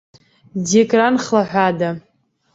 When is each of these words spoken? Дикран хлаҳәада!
Дикран 0.67 1.15
хлаҳәада! 1.23 1.89